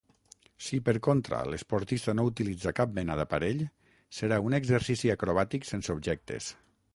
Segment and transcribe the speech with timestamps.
[0.67, 3.61] Si, per contra, l'esportista no utilitza cap mena d'aparell,
[4.21, 6.51] serà un exercici acrobàtic sense objectes.